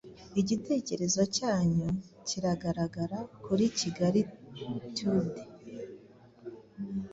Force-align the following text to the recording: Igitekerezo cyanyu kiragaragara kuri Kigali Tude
Igitekerezo 0.41 1.21
cyanyu 1.35 1.87
kiragaragara 2.27 3.19
kuri 3.43 3.65
Kigali 3.79 4.21
Tude 4.95 5.41